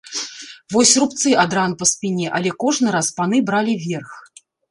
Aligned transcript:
Вось 0.75 0.93
рубцы 1.01 1.33
ад 1.43 1.51
ран 1.57 1.75
па 1.83 1.89
спіне, 1.91 2.25
але 2.39 2.49
кожны 2.65 2.87
раз 2.97 3.07
паны 3.21 3.37
бралі 3.51 3.73
верх. 3.87 4.11